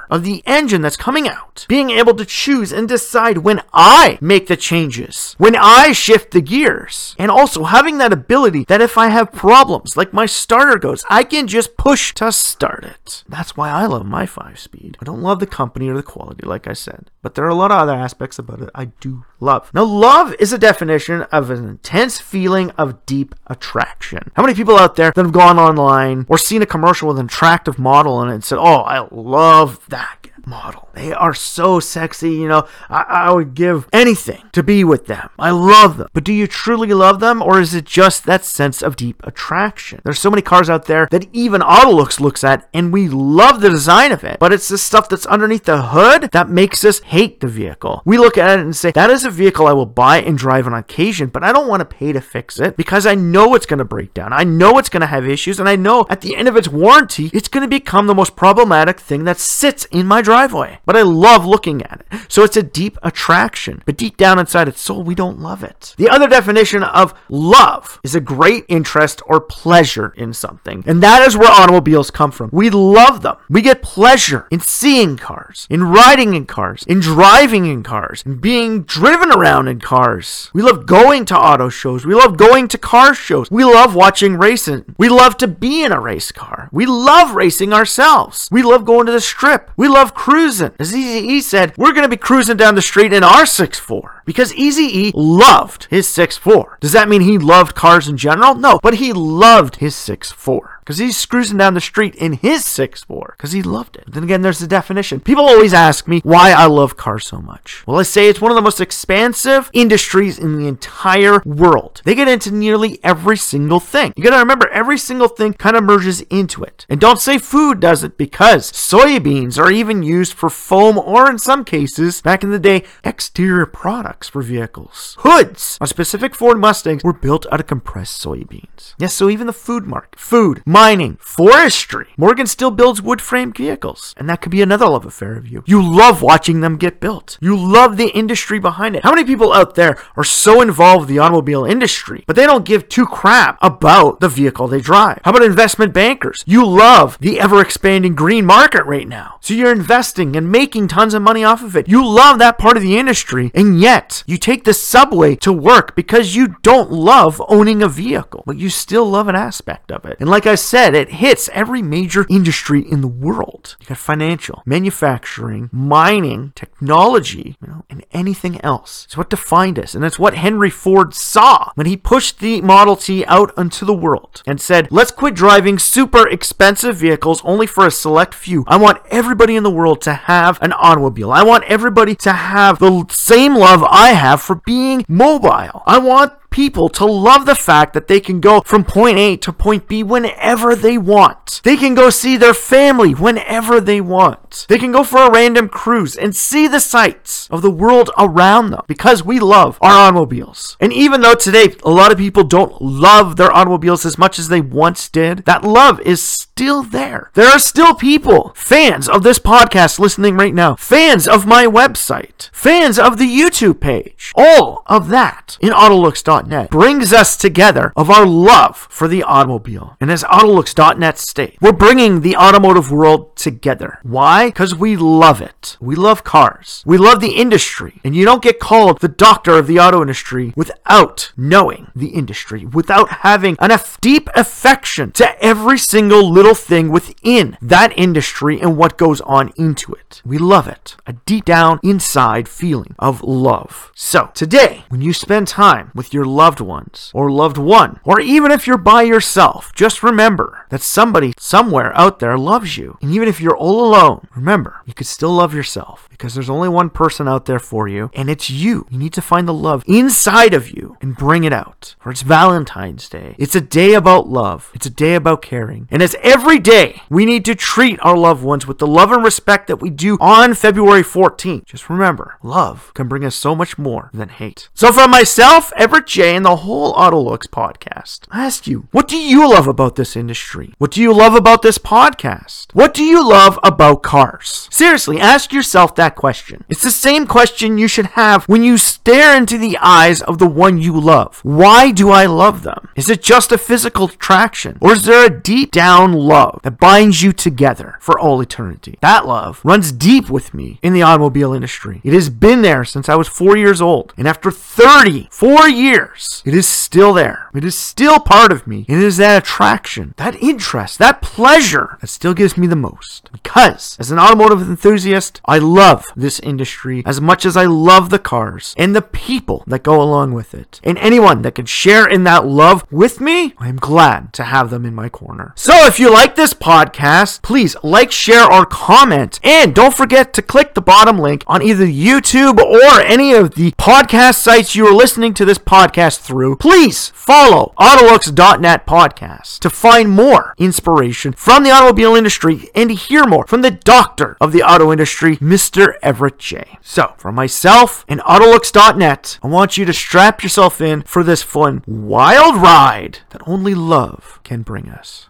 of 0.10 0.24
the 0.24 0.44
engine 0.46 0.82
that's 0.82 0.98
coming 0.98 1.28
out, 1.28 1.66
being 1.68 1.90
able 1.90 2.14
to 2.14 2.26
choose 2.26 2.72
and 2.72 2.88
decide 2.88 3.40
when 3.40 3.62
I 3.74 4.18
make 4.22 4.48
the 4.48 4.58
changes, 4.58 5.36
when 5.38 5.56
I 5.56 5.92
shift 5.92 6.32
the 6.32 6.42
gears, 6.42 7.16
and 7.18 7.32
also 7.32 7.64
having 7.64 7.98
that 7.98 8.14
ability 8.14 8.66
that 8.68 8.82
if 8.82 8.98
I 8.98 9.10
have 9.10 9.32
problems, 9.32 9.98
like 9.98 10.14
my 10.14 10.26
starter 10.26 10.78
goes, 10.78 11.04
I 11.10 11.24
can 11.24 11.48
just 11.48 11.78
push 11.78 12.14
to 12.16 12.32
start 12.32 12.84
it. 12.84 13.24
That's 13.28 13.56
why 13.58 13.70
I 13.70 13.86
love 13.86 14.06
my 14.06 14.26
5 14.26 14.60
speed. 14.60 14.98
I 15.02 15.06
don't 15.06 15.22
love 15.22 15.40
the 15.40 15.48
company 15.48 15.90
or 15.90 15.96
the 15.96 16.04
quality, 16.04 16.46
like 16.46 16.68
I 16.68 16.74
said, 16.74 17.10
but 17.22 17.36
there 17.36 17.46
are 17.46 17.50
a 17.50 17.56
lot 17.56 17.72
of 17.72 17.78
other 17.78 17.96
aspects 17.96 18.38
about 18.40 18.62
it 18.62 18.70
I 18.76 18.86
do 18.86 19.26
love. 19.40 19.72
Now, 19.74 19.84
love 19.84 20.34
is 20.40 20.54
a 20.54 20.58
definition 20.58 21.24
of 21.24 21.50
an 21.50 21.68
intense 21.68 22.20
feeling 22.20 22.72
of 22.72 23.06
deep 23.06 23.36
attraction. 23.48 24.32
How 24.36 24.44
many 24.44 24.56
people 24.56 24.78
out 24.78 24.96
there 24.96 25.12
that 25.12 25.22
have 25.22 25.32
gone 25.32 25.60
online 25.60 26.26
or 26.30 26.38
seen 26.38 26.62
a 26.62 26.66
commercial 26.66 27.08
with 27.08 27.20
an 27.20 27.26
attractive 27.26 27.78
model 27.78 28.22
in 28.22 28.30
it 28.30 28.34
and 28.34 28.44
said, 28.44 28.58
Oh, 28.58 28.82
I 28.82 29.08
love 29.12 29.45
that 29.90 30.30
model. 30.48 30.90
They 30.94 31.12
are 31.12 31.34
so 31.34 31.80
sexy, 31.80 32.32
you 32.32 32.48
know. 32.48 32.68
I, 32.90 33.02
I, 33.02 33.32
would 33.32 33.56
give 33.56 33.88
anything 33.92 34.44
to 34.54 34.64
be 34.64 34.84
with 34.84 35.08
them. 35.08 35.30
I 35.38 35.52
love 35.52 35.98
them. 35.98 36.08
But 36.14 36.24
do 36.24 36.32
you 36.34 36.48
truly 36.48 36.94
love 36.94 37.20
them, 37.20 37.42
or 37.42 37.60
is 37.60 37.74
it 37.74 37.86
just 37.86 38.26
that 38.26 38.46
sense 38.46 38.82
of 38.82 38.96
deep 38.96 39.22
attraction? 39.26 40.02
There's 40.04 40.20
so 40.20 40.30
many 40.30 40.42
cars 40.42 40.70
out 40.70 40.86
there 40.86 41.08
that 41.12 41.28
even 41.34 41.62
Autolooks 41.62 42.20
looks 42.20 42.44
at, 42.44 42.70
and 42.74 42.94
we 42.94 43.10
love 43.10 43.62
the 43.62 43.70
design 43.70 44.12
of 44.12 44.24
it, 44.24 44.40
but 44.40 44.54
it's 44.54 44.68
the 44.68 44.78
stuff 44.78 45.10
that's 45.10 45.26
underneath 45.26 45.66
the 45.66 45.88
hood 45.88 46.30
that 46.32 46.50
makes 46.50 46.86
us 46.86 47.00
hate 47.02 47.40
the 47.40 47.48
vehicle. 47.48 48.02
We 48.06 48.18
look 48.18 48.38
at 48.38 48.58
it 48.58 48.62
and 48.64 48.76
say, 48.76 48.92
that 48.92 49.10
is 49.10 49.26
a 49.26 49.30
vehicle 49.30 49.68
I 49.68 49.74
will 49.74 49.86
buy 49.86 50.22
and 50.22 50.38
drive 50.38 50.68
on 50.68 50.74
occasion, 50.74 51.28
but 51.28 51.44
I 51.44 51.52
don't 51.52 51.68
want 51.68 51.82
to 51.82 51.96
pay 51.98 52.14
to 52.14 52.22
fix 52.22 52.60
it 52.60 52.78
because 52.78 53.06
I 53.06 53.16
know 53.16 53.56
it's 53.56 53.66
going 53.66 53.80
to 53.80 53.86
break 53.86 54.14
down. 54.14 54.32
I 54.32 54.44
know 54.44 54.78
it's 54.78 54.90
going 54.90 55.02
to 55.02 55.08
have 55.08 55.28
issues, 55.28 55.60
and 55.60 55.68
I 55.68 55.76
know 55.76 56.06
at 56.10 56.22
the 56.22 56.36
end 56.36 56.48
of 56.48 56.56
its 56.56 56.68
warranty, 56.68 57.30
it's 57.34 57.48
going 57.48 57.64
to 57.64 57.68
become 57.68 58.08
the 58.08 58.16
most 58.16 58.36
problematic 58.36 59.00
thing 59.00 59.26
that 59.26 59.40
sits 59.40 59.86
in 59.86 60.06
my 60.06 60.22
driveway 60.22 60.35
driveway, 60.36 60.80
but 60.86 60.98
I 60.98 61.02
love 61.02 61.46
looking 61.46 61.82
at 61.82 62.02
it. 62.02 62.20
So 62.28 62.44
it's 62.44 62.58
a 62.58 62.64
deep 62.64 62.98
attraction, 63.02 63.82
but 63.86 63.96
deep 63.96 64.18
down 64.18 64.38
inside 64.38 64.68
its 64.68 64.82
soul, 64.82 65.02
we 65.02 65.16
don't 65.16 65.40
love 65.40 65.64
it. 65.64 65.96
The 65.98 66.10
other 66.10 66.28
definition 66.28 66.84
of 66.84 67.14
love 67.30 68.02
is 68.04 68.16
a 68.16 68.20
great 68.20 68.66
interest 68.68 69.22
or 69.28 69.40
pleasure 69.40 70.14
in 70.18 70.34
something, 70.34 70.84
and 70.86 71.02
that 71.02 71.26
is 71.26 71.38
where 71.38 71.50
automobiles 71.50 72.12
come 72.12 72.32
from. 72.32 72.50
We 72.52 72.70
love 72.70 73.22
them. 73.22 73.38
We 73.50 73.62
get 73.62 73.82
pleasure 73.82 74.46
in 74.52 74.60
seeing 74.60 75.16
cars, 75.16 75.68
in 75.70 75.84
riding 75.84 76.34
in 76.34 76.46
cars, 76.46 76.84
in 76.86 77.00
driving 77.00 77.66
in 77.66 77.82
cars, 77.82 78.22
in 78.26 78.40
being 78.40 78.84
driven 78.84 79.32
around 79.32 79.70
in 79.70 79.80
cars. 79.80 80.52
We 80.54 80.62
love 80.62 80.86
going 80.86 81.24
to 81.26 81.38
auto 81.38 81.70
shows. 81.70 82.06
We 82.06 82.14
love 82.14 82.36
going 82.36 82.68
to 82.70 82.78
car 82.78 83.14
shows. 83.14 83.50
We 83.50 83.64
love 83.64 83.96
watching 83.96 84.36
racing. 84.36 84.96
We 84.98 85.08
love 85.08 85.38
to 85.38 85.48
be 85.48 85.82
in 85.82 85.94
a 85.94 86.00
race 86.02 86.34
car. 86.34 86.68
We 86.74 86.86
love 86.86 87.36
racing 87.36 87.72
ourselves. 87.72 88.50
We 88.52 88.64
love 88.64 88.84
going 88.84 89.06
to 89.06 89.14
the 89.14 89.22
strip. 89.22 89.72
We 89.78 89.88
love 89.88 90.14
cruising. 90.26 90.72
As 90.80 90.96
Easy 90.96 91.28
E 91.28 91.40
said, 91.40 91.78
we're 91.78 91.92
going 91.92 92.02
to 92.02 92.10
be 92.10 92.18
cruising 92.18 92.58
down 92.58 92.74
the 92.74 92.82
street 92.82 93.14
in 93.14 93.24
our 93.24 93.44
6'4 93.44 94.22
because 94.26 94.52
Easy 94.56 95.10
E 95.10 95.12
loved 95.14 95.86
his 95.92 96.08
6'4. 96.08 96.80
Does 96.80 96.94
that 96.94 97.08
mean 97.08 97.22
he 97.22 97.38
loved 97.38 97.76
cars 97.76 98.08
in 98.08 98.18
general? 98.18 98.56
No, 98.56 98.80
but 98.82 98.96
he 98.96 99.14
loved 99.14 99.76
his 99.76 99.94
6'4 99.94 100.75
because 100.86 101.00
he's 101.00 101.26
cruising 101.26 101.58
down 101.58 101.74
the 101.74 101.82
street 101.82 102.14
in 102.14 102.34
his 102.34 102.64
6'4 102.64 103.32
because 103.32 103.54
he 103.54 103.64
loved 103.64 103.96
it. 103.96 104.04
But 104.06 104.14
then 104.14 104.24
again, 104.24 104.44
there's 104.44 104.60
the 104.60 104.68
definition. 104.68 105.20
People 105.20 105.46
always 105.46 105.74
ask 105.74 106.08
me 106.08 106.22
why 106.24 106.52
I 106.52 106.68
love 106.68 106.96
cars 106.96 107.26
so 107.26 107.42
much. 107.42 107.84
Well, 107.88 108.00
I 108.00 108.04
say 108.04 108.30
it's 108.30 108.40
one 108.40 108.52
of 108.52 108.56
the 108.56 108.62
most 108.62 108.80
expansive 108.80 109.72
industries 109.74 110.38
in 110.38 110.60
the 110.60 110.68
entire 110.68 111.42
world. 111.44 112.04
They 112.06 112.14
get 112.14 112.28
into 112.28 112.52
nearly 112.52 113.00
every 113.04 113.38
single 113.38 113.80
thing. 113.80 114.14
You 114.16 114.24
gotta 114.24 114.38
remember, 114.38 114.68
every 114.70 115.00
single 115.00 115.28
thing 115.28 115.54
kind 115.54 115.76
of 115.76 115.84
merges 115.84 116.22
into 116.30 116.64
it. 116.64 116.86
And 116.88 117.02
don't 117.02 117.20
say 117.20 117.40
food 117.40 117.80
does 117.80 118.04
it 118.04 118.18
because 118.18 118.72
soybeans 118.72 119.58
are 119.58 119.72
even 119.72 120.04
used 120.04 120.34
for 120.34 120.52
foam 120.52 121.00
or, 121.00 121.30
in 121.30 121.40
some 121.40 121.66
cases, 121.66 122.22
back 122.22 122.44
in 122.44 122.52
the 122.52 122.60
day, 122.60 122.84
exterior 123.04 123.66
products 123.66 124.30
for 124.30 124.44
vehicles. 124.44 125.16
Hoods 125.20 125.80
on 125.82 125.88
specific 125.88 126.36
Ford 126.36 126.60
Mustangs 126.60 127.04
were 127.04 127.14
built 127.14 127.48
out 127.52 127.60
of 127.60 127.68
compressed 127.68 128.24
soybeans. 128.24 128.94
Yes, 129.00 129.14
so 129.16 129.30
even 129.30 129.48
the 129.48 129.54
food 129.54 129.86
market, 129.86 130.20
food, 130.20 130.62
mining, 130.76 131.16
forestry. 131.22 132.08
Morgan 132.18 132.46
still 132.46 132.70
builds 132.70 133.02
wood 133.02 133.22
framed 133.22 133.56
vehicles, 133.56 134.14
and 134.18 134.28
that 134.28 134.42
could 134.42 134.52
be 134.52 134.62
another 134.62 134.88
love 134.88 135.06
affair 135.06 135.38
of 135.38 135.48
you. 135.48 135.64
You 135.66 135.82
love 135.82 136.22
watching 136.22 136.60
them 136.60 136.76
get 136.76 137.00
built, 137.00 137.38
you 137.40 137.56
love 137.56 137.96
the 137.96 138.10
industry 138.10 138.60
behind 138.60 138.94
it. 138.94 139.04
How 139.04 139.12
many 139.12 139.24
people 139.24 139.54
out 139.54 139.76
there 139.76 139.98
are 140.18 140.24
so 140.26 140.60
involved 140.62 141.04
with 141.04 141.10
the 141.10 141.20
automobile 141.20 141.64
industry, 141.64 142.26
but 142.28 142.36
they 142.36 142.46
don't 142.46 142.66
give 142.66 142.90
two 142.90 143.06
crap 143.06 143.58
about 143.62 144.20
the 144.20 144.28
vehicle 144.28 144.68
they 144.68 144.82
drive? 144.82 145.22
How 145.24 145.32
about 145.32 145.44
investment 145.44 145.94
bankers? 145.94 146.44
You 146.46 146.68
love 146.68 147.18
the 147.22 147.40
ever 147.40 147.62
expanding 147.62 148.14
green 148.14 148.46
market 148.46 148.84
right 148.84 149.08
now, 149.08 149.38
so 149.40 149.54
you're 149.54 149.72
investing 149.72 150.36
and 150.36 150.52
making 150.52 150.90
tons 150.90 151.14
of 151.14 151.22
money 151.22 151.46
off 151.46 151.64
of 151.64 151.78
it. 151.78 151.88
You 151.88 152.06
love 152.06 152.38
that 152.40 152.58
part 152.58 152.76
of 152.76 152.84
the 152.84 152.98
industry, 152.98 153.50
and 153.56 153.80
yet 153.80 154.26
you 154.28 154.38
take 154.38 154.66
the 154.66 154.74
subway 154.74 155.38
to 155.38 155.54
work 155.54 155.96
because 155.96 156.36
you 156.36 156.58
don't 156.64 156.92
love 156.92 157.42
owning 157.48 157.82
a 157.82 157.88
vehicle, 157.88 158.44
but 158.46 158.58
you 158.58 158.70
still 158.70 159.10
love 159.10 159.30
an 159.30 159.38
aspect 159.38 159.90
of 159.90 160.04
it. 160.04 160.18
And 160.20 160.30
like 160.30 160.46
I 160.46 160.56
said, 160.66 160.96
it 160.96 161.14
hits 161.14 161.50
every 161.54 161.82
major 161.82 162.26
industry 162.30 162.82
in 162.82 163.02
the 163.02 163.08
world. 163.08 163.76
You 163.80 163.88
got 163.88 163.98
financial, 163.98 164.64
manufacturing, 164.66 165.70
mining, 165.72 166.54
technology, 166.56 167.58
you 167.62 167.68
know, 167.68 167.86
and 167.90 168.06
anything 168.12 168.60
else. 168.62 169.06
It's 169.06 169.18
what 169.18 169.30
defined 169.30 169.80
us, 169.80 169.96
and 169.96 170.04
it's 170.04 170.20
what 170.20 170.36
Henry 170.36 170.70
Ford 170.70 171.14
saw 171.14 171.72
when 171.76 171.88
he 171.88 171.98
pushed 171.98 172.40
the 172.40 172.62
Model 172.62 172.96
T 172.96 173.26
out 173.26 173.52
into 173.58 173.86
the 173.86 173.94
world 173.94 174.44
and 174.46 174.60
said, 174.60 174.88
"Let's 174.92 175.12
quit 175.12 175.36
driving 175.36 175.80
super 175.80 176.28
expensive 176.28 176.96
vehicles 176.96 177.42
only 177.46 177.68
for 177.68 177.86
a 177.86 177.92
select 177.92 178.34
few. 178.34 178.64
I 178.68 178.78
want 178.78 179.02
everybody 179.10 179.56
in 179.56 179.64
the 179.64 179.72
world 179.72 180.02
to 180.02 180.14
have 180.14 180.62
an 180.62 180.74
automobile. 180.74 181.32
I 181.32 181.44
want 181.44 181.64
everybody 181.66 182.16
to 182.16 182.34
have 182.34 182.80
the 182.80 183.06
same 183.10 183.56
love 183.56 183.84
I 183.84 184.10
have 184.10 184.42
for 184.42 184.56
being 184.56 185.06
mobile. 185.08 185.84
I 185.86 186.00
want 186.00 186.34
people 186.56 186.88
to 186.88 187.06
love 187.06 187.46
the 187.46 187.54
fact 187.54 187.94
that 187.94 188.08
they 188.08 188.22
can 188.22 188.40
go 188.40 188.62
from 188.62 188.86
point 188.86 189.18
A 189.18 189.36
to 189.36 189.52
point 189.52 189.90
B 189.90 190.02
whenever 190.04 190.74
they 190.74 190.98
want. 190.98 191.60
They 191.66 191.76
can 191.76 191.94
go 191.94 192.10
see 192.10 192.38
their 192.38 192.54
family 192.54 193.12
whenever 193.12 193.82
they 193.82 194.00
want. 194.00 194.66
They 194.70 194.80
can 194.80 194.94
go 194.94 195.04
for 195.04 195.18
a 195.18 195.32
random 195.32 195.68
cruise 195.68 196.16
and 196.16 196.34
see 196.34 196.66
the 196.70 196.80
sights 196.80 197.50
of 197.52 197.62
the 197.62 197.70
world 197.70 198.10
around 198.18 198.70
them 198.72 198.84
because 198.88 199.22
we 199.22 199.38
love 199.38 199.78
our 199.82 199.92
automobiles. 199.92 200.78
And 200.80 200.94
even 200.94 201.20
though 201.20 201.36
today 201.36 201.76
a 201.84 201.92
lot 201.92 202.14
of 202.14 202.18
people 202.18 202.46
don't 202.46 202.82
love 202.82 203.36
their 203.36 203.54
automobiles 203.54 204.06
as 204.06 204.18
much 204.18 204.40
as 204.40 204.48
they 204.48 204.62
once 204.62 205.10
did, 205.10 205.40
that 205.40 205.66
love 205.66 206.00
is 206.02 206.24
still 206.24 206.84
there. 206.84 207.32
There 207.34 207.50
are 207.50 207.60
still 207.60 207.94
people, 207.94 208.54
fans 208.56 209.10
of 209.10 209.24
this 209.24 209.40
podcast 209.40 210.00
listening 210.00 210.38
right 210.38 210.54
now, 210.54 210.78
fans 210.78 211.28
of 211.28 211.46
my 211.46 211.66
website, 211.66 212.50
fans 212.54 212.98
of 212.98 213.18
the 213.18 213.28
YouTube 213.28 213.82
page, 213.82 214.32
all 214.36 214.84
of 214.86 215.10
that 215.10 215.58
in 215.60 215.72
Autolooks.net 215.72 216.45
Autolooks.net 216.46 216.70
brings 216.70 217.14
us 217.14 217.38
together 217.38 217.94
of 217.96 218.10
our 218.10 218.26
love 218.26 218.88
for 218.90 219.08
the 219.08 219.24
automobile. 219.24 219.98
And 220.00 220.12
as 220.12 220.24
Autolooks.net 220.24 221.18
states, 221.18 221.58
we're 221.62 221.72
bringing 221.72 222.22
the 222.22 222.36
automotive 222.36 222.92
world 222.92 223.36
together. 223.36 224.00
Why? 224.04 224.48
Because 224.48 224.76
we 224.76 224.96
love 224.96 225.42
it. 225.42 225.78
We 225.80 225.96
love 225.96 226.24
cars. 226.24 226.84
We 226.86 226.98
love 226.98 227.20
the 227.20 227.36
industry. 227.36 228.02
And 228.04 228.16
you 228.16 228.26
don't 228.26 228.44
get 228.44 228.60
called 228.60 229.02
the 229.02 229.08
doctor 229.08 229.58
of 229.58 229.68
the 229.68 229.80
auto 229.80 230.02
industry 230.02 230.54
without 230.56 231.32
knowing 231.38 231.92
the 231.96 232.10
industry, 232.10 232.66
without 232.66 233.10
having 233.10 233.56
a 233.60 233.80
deep 234.02 234.30
affection 234.36 235.12
to 235.12 235.44
every 235.44 235.78
single 235.78 236.32
little 236.32 236.54
thing 236.54 236.90
within 236.90 237.58
that 237.62 237.98
industry 237.98 238.62
and 238.62 238.78
what 238.78 238.98
goes 238.98 239.22
on 239.22 239.52
into 239.58 239.94
it. 239.94 240.22
We 240.26 240.38
love 240.38 240.68
it. 240.68 240.96
A 241.06 241.14
deep 241.14 241.46
down 241.46 241.80
inside 241.84 242.48
feeling 242.48 242.96
of 243.00 243.22
love. 243.22 243.92
So 243.96 244.32
today, 244.34 244.86
when 244.90 245.02
you 245.02 245.14
spend 245.14 245.48
time 245.48 245.92
with 245.94 246.14
your 246.14 246.26
loved 246.36 246.60
ones 246.60 247.12
or 247.14 247.32
loved 247.32 247.58
one, 247.58 248.00
or 248.04 248.20
even 248.20 248.52
if 248.52 248.68
you're 248.68 248.78
by 248.78 249.02
yourself, 249.02 249.72
just 249.74 250.04
remember 250.04 250.66
that 250.70 250.82
somebody 250.82 251.34
somewhere 251.38 251.96
out 251.98 252.20
there 252.20 252.38
loves 252.38 252.78
you. 252.78 252.98
And 253.02 253.12
even 253.12 253.28
if 253.28 253.40
you're 253.42 253.58
all 253.58 253.86
alone, 253.86 254.28
remember, 254.36 254.82
you 254.86 254.94
could 254.94 255.08
still 255.08 255.32
love 255.32 255.54
yourself 255.54 256.08
because 256.26 256.34
there's 256.34 256.50
only 256.50 256.68
one 256.68 256.90
person 256.90 257.28
out 257.28 257.46
there 257.46 257.60
for 257.60 257.88
you, 257.88 258.10
and 258.16 258.32
it's 258.32 258.50
you. 258.50 258.88
You 258.90 258.98
need 258.98 259.14
to 259.14 259.22
find 259.22 259.48
the 259.48 259.54
love 259.54 259.84
inside 259.86 260.56
of 260.56 260.72
you 260.72 260.98
and 261.00 261.16
bring 261.16 261.44
it 261.44 261.54
out. 261.54 261.96
For 262.00 262.10
it's 262.10 262.24
Valentine's 262.24 263.08
Day. 263.08 263.36
It's 263.38 263.54
a 263.54 263.62
day 263.62 263.94
about 263.94 264.28
love, 264.28 264.72
it's 264.74 264.88
a 264.88 264.90
day 264.90 265.14
about 265.14 265.44
caring. 265.44 265.88
And 265.92 266.02
as 266.02 266.16
every 266.24 266.58
day, 266.58 267.04
we 267.12 267.28
need 267.28 267.46
to 267.46 267.54
treat 267.54 268.00
our 268.02 268.18
loved 268.18 268.44
ones 268.44 268.66
with 268.66 268.80
the 268.80 268.88
love 268.88 269.12
and 269.12 269.24
respect 269.24 269.68
that 269.68 269.76
we 269.76 269.92
do 269.92 270.18
on 270.20 270.56
February 270.56 271.04
14th. 271.04 271.66
Just 271.66 271.92
remember, 271.92 272.40
love 272.42 272.92
can 272.96 273.08
bring 273.08 273.24
us 273.24 273.36
so 273.36 273.54
much 273.54 273.78
more 273.78 274.10
than 274.12 274.30
hate. 274.30 274.70
So, 274.74 274.92
from 274.92 275.12
myself, 275.12 275.72
Everett 275.78 276.08
J, 276.08 276.36
and 276.36 276.44
the 276.44 276.56
whole 276.56 276.96
Autolooks 276.96 277.46
podcast, 277.48 278.22
I 278.32 278.46
ask 278.46 278.66
you, 278.66 278.88
what 278.90 279.08
do 279.08 279.16
you 279.16 279.48
love 279.48 279.68
about 279.68 279.96
this 279.96 280.16
industry? 280.16 280.74
What 280.80 280.90
do 280.90 281.04
you 281.04 281.14
love 281.14 281.36
about 281.36 281.62
this 281.62 281.78
podcast? 281.78 282.74
What 282.74 282.96
do 282.96 283.04
you 283.04 283.24
love 283.24 283.60
about 283.62 284.02
cars? 284.02 284.68
Seriously, 284.72 285.20
ask 285.20 285.54
yourself 285.54 285.94
that 285.94 286.15
question. 286.16 286.64
It's 286.70 286.84
the 286.84 286.92
same 286.92 287.28
question 287.28 287.78
you 287.78 287.88
should 287.88 288.08
have 288.08 288.46
when 288.46 288.64
you 288.64 288.78
stare 288.78 289.36
into 289.36 289.58
the 289.58 289.78
eyes 289.80 290.22
of 290.22 290.38
the 290.38 290.48
one 290.48 290.78
you 290.78 291.00
love. 291.00 291.40
Why 291.44 291.92
do 291.92 292.10
I 292.12 292.26
love 292.26 292.64
them? 292.64 292.90
Is 292.96 293.10
it 293.10 293.22
just 293.22 293.52
a 293.52 293.58
physical 293.58 294.06
attraction? 294.06 294.78
Or 294.82 294.94
is 294.94 295.04
there 295.04 295.26
a 295.26 295.42
deep 295.42 295.72
down 295.72 296.14
love 296.14 296.62
that 296.64 296.80
binds 296.80 297.22
you 297.22 297.34
together 297.34 297.98
for 298.00 298.20
all 298.20 298.42
eternity? 298.42 298.98
That 299.02 299.28
love 299.28 299.62
runs 299.64 299.92
deep 299.92 300.30
with 300.30 300.54
me 300.54 300.80
in 300.82 300.94
the 300.94 301.02
automobile 301.02 301.54
industry. 301.54 302.02
It 302.04 302.14
has 302.14 302.30
been 302.30 302.62
there 302.62 302.86
since 302.86 303.10
I 303.10 303.16
was 303.16 303.28
four 303.28 303.58
years 303.58 303.82
old. 303.82 304.14
And 304.18 304.28
after 304.28 304.52
34 304.52 305.70
years, 305.70 306.42
it 306.46 306.54
is 306.54 306.68
still 306.68 307.14
there. 307.14 307.50
It 307.54 307.64
is 307.64 307.78
still 307.78 308.20
part 308.20 308.52
of 308.52 308.68
me. 308.68 308.86
It 308.88 308.98
is 308.98 309.18
that 309.18 309.44
attraction, 309.44 310.14
that 310.18 310.42
interest, 310.42 311.00
that 311.00 311.22
pleasure 311.22 311.98
that 312.02 312.08
still 312.08 312.34
gives 312.34 312.58
me 312.58 312.68
the 312.68 312.76
most. 312.76 313.30
Because 313.32 313.98
as 314.00 314.12
an 314.12 314.20
automotive 314.20 314.62
enthusiast, 314.62 315.42
I 315.46 315.58
love 315.58 316.05
this 316.16 316.40
industry 316.40 317.04
as 317.06 317.22
much 317.22 317.46
as 317.46 317.58
I 317.58 317.66
love 317.66 318.10
the 318.10 318.20
cars 318.20 318.74
and 318.78 318.96
the 318.96 319.02
people 319.02 319.64
that 319.68 319.84
go 319.84 320.02
along 320.02 320.34
with 320.34 320.54
it. 320.54 320.80
And 320.84 320.98
anyone 320.98 321.42
that 321.44 321.56
can 321.56 321.66
share 321.66 322.08
in 322.08 322.24
that 322.24 322.46
love 322.46 322.86
with 322.92 323.20
me, 323.22 323.54
I'm 323.58 323.78
glad 323.78 324.34
to 324.34 324.44
have 324.44 324.70
them 324.70 324.86
in 324.86 324.96
my 324.96 325.10
corner. 325.10 325.54
So 325.56 325.86
if 325.86 326.00
you 326.00 326.12
like 326.12 326.36
this 326.36 326.54
podcast, 326.54 327.42
please 327.42 327.76
like, 327.84 328.12
share, 328.12 328.52
or 328.52 328.66
comment. 328.66 329.40
And 329.44 329.74
don't 329.74 329.94
forget 329.94 330.34
to 330.34 330.42
click 330.42 330.74
the 330.74 330.82
bottom 330.82 331.20
link 331.20 331.44
on 331.48 331.62
either 331.62 331.86
YouTube 331.86 332.60
or 332.60 333.02
any 333.02 333.34
of 333.34 333.56
the 333.56 333.72
podcast 333.72 334.36
sites 334.36 334.76
you 334.76 334.88
are 334.88 334.94
listening 334.94 335.34
to 335.36 335.46
this 335.46 335.58
podcast 335.58 336.20
through. 336.20 336.58
Please 336.58 337.10
follow 337.10 337.74
Autolooks.net 337.80 338.86
podcast 338.86 339.60
to 339.60 339.70
find 339.70 340.10
more 340.10 340.54
inspiration 340.58 341.34
from 341.34 341.64
the 341.64 341.72
automobile 341.72 342.16
industry 342.16 342.70
and 342.74 342.90
to 342.90 342.96
hear 342.96 343.26
more 343.26 343.46
from 343.48 343.62
the 343.62 343.72
doctor 343.72 344.38
of 344.40 344.52
the 344.52 344.64
auto 344.64 344.92
industry, 344.92 345.38
Mr. 345.38 345.85
Everett 346.02 346.40
J. 346.40 346.78
So, 346.82 347.14
for 347.18 347.32
myself 347.32 348.06
and 348.08 348.20
Autolooks.net, 348.22 349.40
I 349.44 349.48
want 349.48 349.78
you 349.78 349.86
to 349.86 349.94
strap 349.94 350.44
yourself 350.44 350.82
in 350.82 351.04
for 351.04 351.24
this 351.24 351.44
fun, 351.44 351.84
wild 351.88 352.62
ride 352.62 353.20
that 353.30 353.48
only 353.48 353.76
love 353.76 354.40
can 354.44 354.62
bring 354.62 354.90
us. 354.90 355.30